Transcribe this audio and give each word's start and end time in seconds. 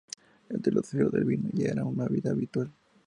Entre 0.49 0.73
los 0.73 0.91
íberos, 0.95 1.13
el 1.13 1.25
vino 1.25 1.47
ya 1.53 1.67
era 1.69 1.85
una 1.85 2.05
bebida 2.05 2.31
habitual. 2.31 2.73